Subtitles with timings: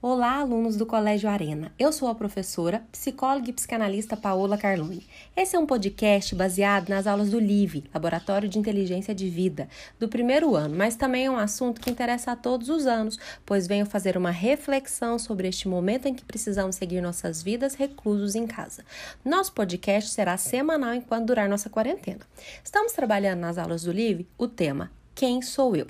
[0.00, 1.72] Olá, alunos do Colégio Arena.
[1.76, 5.04] Eu sou a professora, psicóloga e psicanalista Paola Carlone.
[5.36, 10.08] Esse é um podcast baseado nas aulas do LIVE, Laboratório de Inteligência de Vida, do
[10.08, 13.84] primeiro ano, mas também é um assunto que interessa a todos os anos, pois venho
[13.84, 18.84] fazer uma reflexão sobre este momento em que precisamos seguir nossas vidas reclusos em casa.
[19.24, 22.20] Nosso podcast será semanal enquanto durar nossa quarentena.
[22.62, 25.88] Estamos trabalhando nas aulas do LIVE o tema Quem sou eu?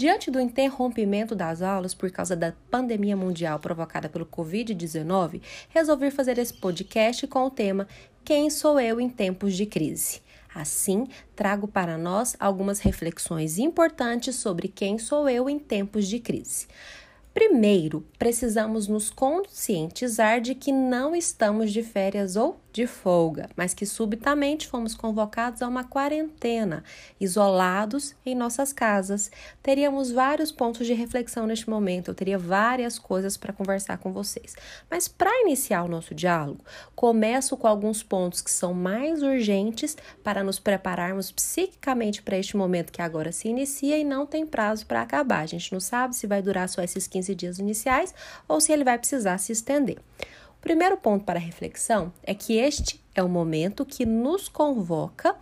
[0.00, 6.38] Diante do interrompimento das aulas por causa da pandemia mundial provocada pelo Covid-19, resolvi fazer
[6.38, 7.86] esse podcast com o tema
[8.24, 10.22] Quem sou eu em tempos de crise?
[10.54, 11.06] Assim,
[11.36, 16.66] trago para nós algumas reflexões importantes sobre quem sou eu em tempos de crise.
[17.34, 23.84] Primeiro, precisamos nos conscientizar de que não estamos de férias ou de folga, mas que
[23.84, 26.84] subitamente fomos convocados a uma quarentena,
[27.20, 29.30] isolados em nossas casas.
[29.62, 34.54] Teríamos vários pontos de reflexão neste momento, eu teria várias coisas para conversar com vocês.
[34.90, 36.64] Mas para iniciar o nosso diálogo,
[36.94, 42.92] começo com alguns pontos que são mais urgentes para nos prepararmos psiquicamente para este momento
[42.92, 45.40] que agora se inicia e não tem prazo para acabar.
[45.40, 48.14] A gente não sabe se vai durar só esses 15 dias iniciais
[48.46, 49.98] ou se ele vai precisar se estender.
[50.60, 55.34] Primeiro ponto para reflexão é que este é o momento que nos convoca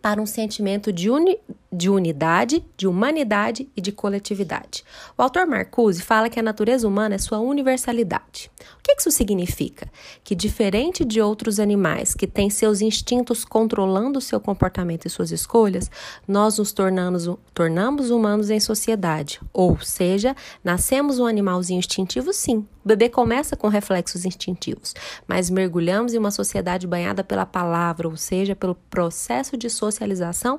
[0.00, 1.38] para um sentimento de, uni,
[1.72, 4.84] de unidade, de humanidade e de coletividade.
[5.16, 8.50] O autor Marcuse fala que a natureza humana é sua universalidade.
[8.78, 9.88] O que isso significa?
[10.24, 15.90] Que, diferente de outros animais que têm seus instintos controlando seu comportamento e suas escolhas,
[16.26, 19.40] nós nos tornamos, tornamos humanos em sociedade.
[19.52, 20.34] Ou seja,
[20.64, 22.66] nascemos um animalzinho instintivo, sim.
[22.82, 24.94] O bebê começa com reflexos instintivos,
[25.28, 30.58] mas mergulhamos em uma sociedade banhada pela palavra, ou seja, pelo processo de socialização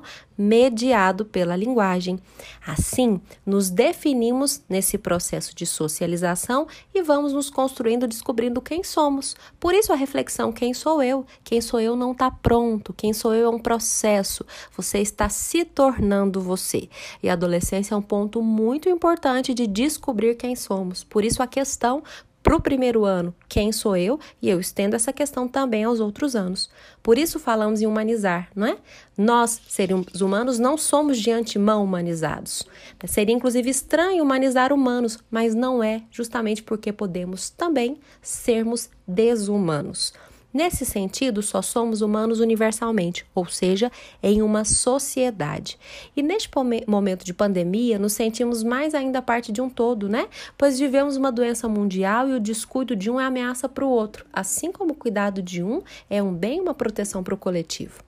[1.24, 2.18] pela linguagem.
[2.66, 9.34] Assim, nos definimos nesse processo de socialização e vamos nos construindo, descobrindo quem somos.
[9.58, 11.26] Por isso a reflexão: quem sou eu?
[11.42, 12.92] Quem sou eu não está pronto.
[12.92, 14.46] Quem sou eu é um processo.
[14.76, 16.88] Você está se tornando você.
[17.22, 21.02] E a adolescência é um ponto muito importante de descobrir quem somos.
[21.02, 22.02] Por isso a questão
[22.42, 24.18] para o primeiro ano, quem sou eu?
[24.40, 26.68] E eu estendo essa questão também aos outros anos.
[27.02, 28.76] Por isso falamos em humanizar, não é?
[29.16, 32.64] Nós, seres humanos, não somos de antemão humanizados.
[33.06, 40.12] Seria inclusive estranho humanizar humanos, mas não é, justamente porque podemos também sermos desumanos.
[40.52, 43.90] Nesse sentido, só somos humanos universalmente, ou seja,
[44.22, 45.78] em uma sociedade.
[46.14, 46.50] E neste
[46.86, 50.28] momento de pandemia, nos sentimos mais ainda parte de um todo, né?
[50.58, 54.26] Pois vivemos uma doença mundial e o descuido de um é ameaça para o outro,
[54.30, 58.00] assim como o cuidado de um é um bem e uma proteção para o coletivo.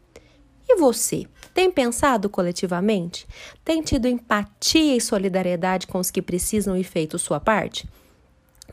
[0.68, 1.26] E você?
[1.54, 3.26] Tem pensado coletivamente?
[3.64, 7.88] Tem tido empatia e solidariedade com os que precisam e feito sua parte?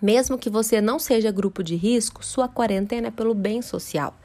[0.01, 4.16] Mesmo que você não seja grupo de risco, sua quarentena é pelo bem social.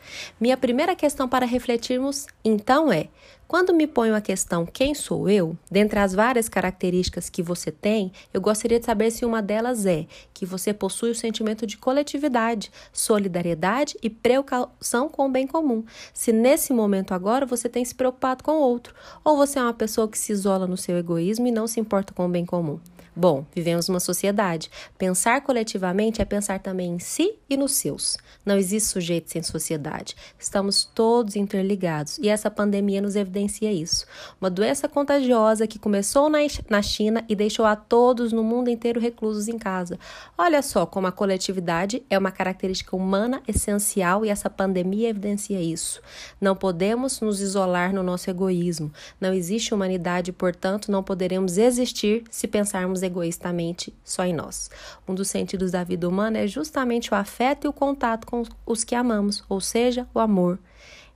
[0.40, 3.08] Minha primeira questão para refletirmos, então, é:
[3.46, 8.10] quando me ponho a questão quem sou eu, dentre as várias características que você tem,
[8.34, 12.72] eu gostaria de saber se uma delas é que você possui o sentimento de coletividade,
[12.92, 15.84] solidariedade e precaução com o bem comum.
[16.12, 19.74] Se nesse momento agora você tem se preocupado com o outro, ou você é uma
[19.74, 22.80] pessoa que se isola no seu egoísmo e não se importa com o bem comum.
[23.18, 24.70] Bom, vivemos uma sociedade.
[24.98, 28.18] Pensar coletivamente é pensar também em si e nos seus.
[28.44, 30.14] Não existe sujeito sem sociedade.
[30.38, 34.04] Estamos todos interligados e essa pandemia nos evidencia isso.
[34.38, 39.48] Uma doença contagiosa que começou na China e deixou a todos no mundo inteiro reclusos
[39.48, 39.98] em casa.
[40.36, 46.02] Olha só como a coletividade é uma característica humana essencial e essa pandemia evidencia isso.
[46.38, 48.92] Não podemos nos isolar no nosso egoísmo.
[49.18, 54.70] Não existe humanidade, portanto, não poderemos existir se pensarmos egoístamente só em nós.
[55.08, 58.84] Um dos sentidos da vida humana é justamente o afeto e o contato com os
[58.84, 60.58] que amamos, ou seja, o amor.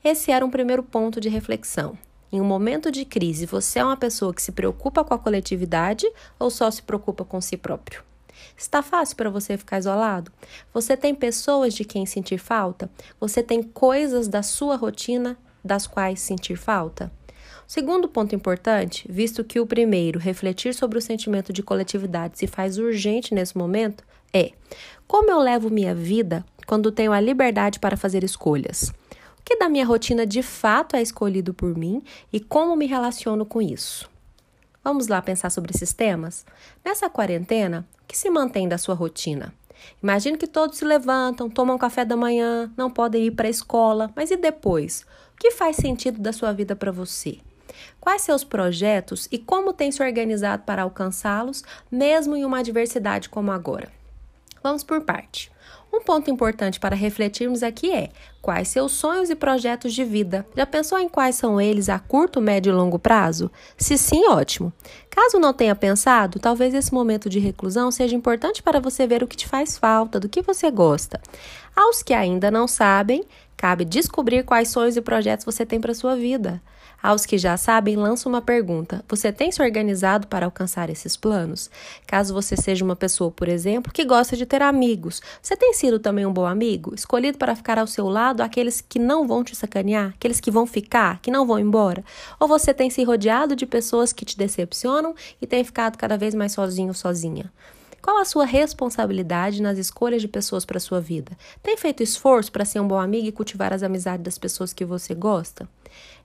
[0.02, 1.98] Esse era um primeiro ponto de reflexão.
[2.32, 6.10] Em um momento de crise, você é uma pessoa que se preocupa com a coletividade
[6.38, 8.02] ou só se preocupa com si próprio?
[8.56, 10.30] Está fácil para você ficar isolado?
[10.72, 12.90] Você tem pessoas de quem sentir falta?
[13.18, 17.10] Você tem coisas da sua rotina das quais sentir falta?
[17.70, 22.78] Segundo ponto importante, visto que o primeiro, refletir sobre o sentimento de coletividade, se faz
[22.78, 24.02] urgente nesse momento,
[24.34, 24.50] é
[25.06, 28.92] como eu levo minha vida quando tenho a liberdade para fazer escolhas?
[29.38, 32.02] O que da minha rotina de fato é escolhido por mim
[32.32, 34.10] e como me relaciono com isso?
[34.82, 36.44] Vamos lá pensar sobre esses temas?
[36.84, 39.54] Nessa quarentena, o que se mantém da sua rotina?
[40.02, 44.10] Imagine que todos se levantam, tomam café da manhã, não podem ir para a escola,
[44.16, 45.06] mas e depois?
[45.34, 47.38] O que faz sentido da sua vida para você?
[48.00, 53.50] Quais seus projetos e como tem se organizado para alcançá-los, mesmo em uma adversidade como
[53.50, 53.88] agora?
[54.62, 55.50] Vamos por parte.
[55.92, 60.46] Um ponto importante para refletirmos aqui é: quais seus sonhos e projetos de vida?
[60.56, 63.50] Já pensou em quais são eles a curto, médio e longo prazo?
[63.76, 64.72] Se sim, ótimo.
[65.08, 69.26] Caso não tenha pensado, talvez esse momento de reclusão seja importante para você ver o
[69.26, 71.20] que te faz falta, do que você gosta.
[71.74, 73.24] Aos que ainda não sabem,
[73.56, 76.62] cabe descobrir quais sonhos e projetos você tem para sua vida.
[77.02, 81.70] Aos que já sabem, lanço uma pergunta: você tem se organizado para alcançar esses planos?
[82.06, 85.98] Caso você seja uma pessoa, por exemplo, que gosta de ter amigos, você tem sido
[85.98, 86.94] também um bom amigo?
[86.94, 90.66] Escolhido para ficar ao seu lado aqueles que não vão te sacanear, aqueles que vão
[90.66, 92.04] ficar, que não vão embora?
[92.38, 96.34] Ou você tem se rodeado de pessoas que te decepcionam e tem ficado cada vez
[96.34, 97.50] mais sozinho sozinha?
[98.02, 101.32] Qual a sua responsabilidade nas escolhas de pessoas para sua vida?
[101.62, 104.86] Tem feito esforço para ser um bom amigo e cultivar as amizades das pessoas que
[104.86, 105.68] você gosta?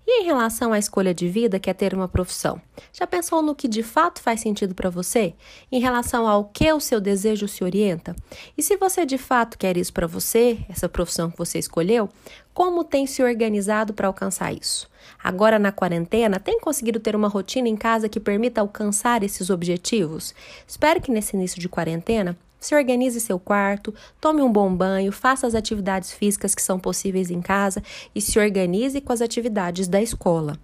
[0.07, 2.61] E em relação à escolha de vida, que é ter uma profissão?
[2.93, 5.33] Já pensou no que de fato faz sentido para você?
[5.71, 8.15] Em relação ao que o seu desejo se orienta?
[8.55, 12.07] E se você de fato quer isso para você, essa profissão que você escolheu,
[12.53, 14.87] como tem se organizado para alcançar isso?
[15.23, 20.35] Agora na quarentena, tem conseguido ter uma rotina em casa que permita alcançar esses objetivos?
[20.67, 25.45] Espero que nesse início de quarentena se organize seu quarto, tome um bom banho, faça
[25.45, 27.83] as atividades físicas que são possíveis em casa
[28.13, 30.57] e se organize com as atividades da escola,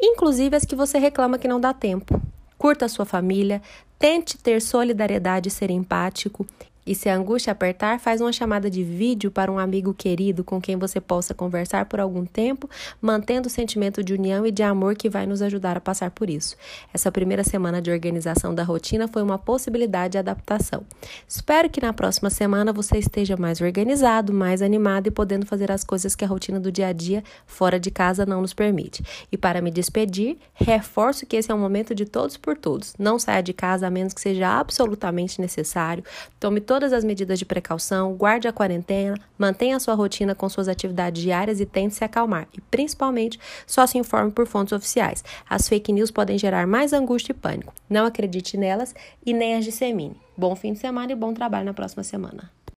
[0.00, 2.20] inclusive as que você reclama que não dá tempo.
[2.58, 3.62] Curta a sua família,
[3.98, 6.44] tente ter solidariedade e ser empático
[6.86, 10.60] e se a angústia apertar, faz uma chamada de vídeo para um amigo querido com
[10.60, 12.68] quem você possa conversar por algum tempo,
[13.00, 16.28] mantendo o sentimento de união e de amor que vai nos ajudar a passar por
[16.28, 16.56] isso.
[16.92, 20.84] Essa primeira semana de organização da rotina foi uma possibilidade de adaptação.
[21.28, 25.84] Espero que na próxima semana você esteja mais organizado, mais animado e podendo fazer as
[25.84, 29.02] coisas que a rotina do dia a dia fora de casa não nos permite.
[29.30, 32.94] E para me despedir, reforço que esse é um momento de todos por todos.
[32.98, 36.04] Não saia de casa a menos que seja absolutamente necessário.
[36.38, 40.66] Tome todas as medidas de precaução, guarde a quarentena, mantenha a sua rotina com suas
[40.66, 42.48] atividades diárias e tente se acalmar.
[42.52, 45.22] E principalmente, só se informe por fontes oficiais.
[45.48, 47.72] As fake news podem gerar mais angústia e pânico.
[47.88, 48.92] Não acredite nelas
[49.24, 50.20] e nem as dissemine.
[50.36, 52.50] Bom fim de semana e bom trabalho na próxima semana.